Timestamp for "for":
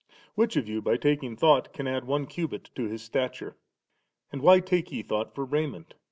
5.35-5.45